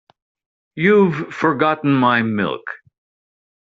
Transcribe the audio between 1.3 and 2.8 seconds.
forgotten my milk.